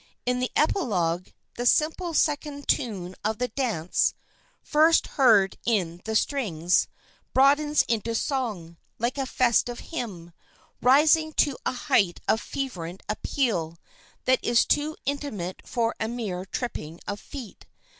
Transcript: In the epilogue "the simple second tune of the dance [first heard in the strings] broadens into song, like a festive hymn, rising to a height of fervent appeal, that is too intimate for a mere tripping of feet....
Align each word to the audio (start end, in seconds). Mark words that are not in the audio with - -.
In 0.25 0.39
the 0.39 0.49
epilogue 0.55 1.27
"the 1.57 1.65
simple 1.67 2.15
second 2.15 2.67
tune 2.67 3.13
of 3.23 3.37
the 3.37 3.49
dance 3.49 4.15
[first 4.63 5.05
heard 5.05 5.59
in 5.63 6.01
the 6.05 6.15
strings] 6.15 6.87
broadens 7.35 7.83
into 7.83 8.15
song, 8.15 8.77
like 8.97 9.19
a 9.19 9.27
festive 9.27 9.79
hymn, 9.93 10.31
rising 10.81 11.33
to 11.33 11.55
a 11.67 11.71
height 11.73 12.19
of 12.27 12.41
fervent 12.41 13.03
appeal, 13.07 13.77
that 14.25 14.43
is 14.43 14.65
too 14.65 14.95
intimate 15.05 15.61
for 15.67 15.93
a 15.99 16.07
mere 16.07 16.45
tripping 16.45 16.99
of 17.07 17.19
feet.... 17.19 17.67